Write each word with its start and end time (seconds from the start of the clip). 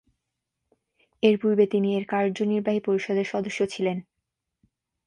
এর 1.23 1.35
পূর্বে 1.41 1.65
তিনি 1.67 1.89
এর 1.97 2.05
কার্যনির্বাহী 2.05 2.79
পরিষদের 2.79 3.27
সদস্য 3.33 3.59
ছিলেন। 3.65 3.97